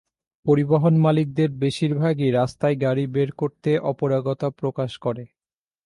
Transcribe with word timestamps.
পরিবহন 0.45 0.93
মালিকদের 0.97 1.49
বেশির 1.59 1.93
ভাগই 1.95 2.29
রাস্তায় 2.31 2.77
গাড়ি 2.81 3.05
বের 3.07 3.29
করতে 3.31 3.71
অপারগতা 3.81 4.47
প্রকাশ 4.51 4.91
করে। 4.97 5.23